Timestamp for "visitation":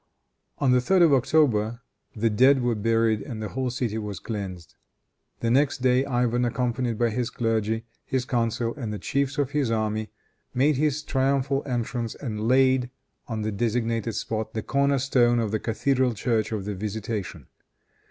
16.73-17.45